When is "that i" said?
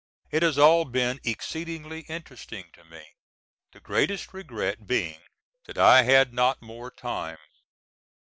5.67-6.01